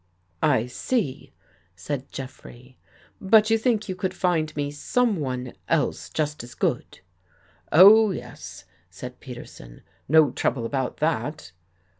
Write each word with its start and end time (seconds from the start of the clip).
"I 0.57 0.65
see," 0.65 1.31
said 1.75 2.11
Jeffrey." 2.11 2.79
But 3.21 3.51
you 3.51 3.59
think 3.59 3.87
you 3.87 3.95
could 3.95 4.15
find 4.15 4.51
me 4.55 4.71
someone 4.71 5.53
else 5.69 6.09
just 6.09 6.43
as 6.43 6.55
good?"" 6.55 7.01
Oh, 7.71 8.09
yes," 8.09 8.65
said 8.89 9.19
Peterson." 9.19 9.83
No 10.09 10.31
trouble 10.31 10.65
about 10.65 10.97
that." 10.97 11.51